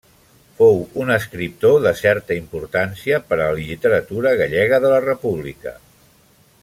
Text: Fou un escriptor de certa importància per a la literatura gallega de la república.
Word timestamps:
Fou 0.59 0.79
un 1.01 1.11
escriptor 1.15 1.75
de 1.83 1.91
certa 1.99 2.37
importància 2.43 3.21
per 3.29 3.37
a 3.41 3.43
la 3.43 3.53
literatura 3.61 4.33
gallega 4.41 4.81
de 4.87 4.93
la 4.95 5.03
república. 5.07 5.77